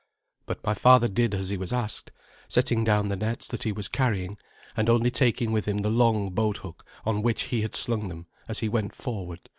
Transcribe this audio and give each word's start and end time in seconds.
But 0.47 0.63
my 0.63 0.73
father 0.73 1.07
did 1.07 1.35
as 1.35 1.49
he 1.49 1.57
was 1.57 1.71
asked, 1.71 2.11
setting 2.47 2.83
down 2.83 3.07
the 3.09 3.15
nets 3.15 3.47
that 3.49 3.61
he 3.61 3.71
was 3.71 3.87
carrying, 3.87 4.39
and 4.75 4.89
only 4.89 5.11
taking 5.11 5.51
with 5.51 5.67
him 5.67 5.77
the 5.77 5.91
long 5.91 6.31
boathook 6.31 6.83
on 7.05 7.21
which 7.21 7.43
he 7.53 7.61
had 7.61 7.75
slung 7.75 8.09
them 8.09 8.25
as 8.47 8.61
he 8.61 8.67
went 8.67 8.95
forward. 8.95 9.41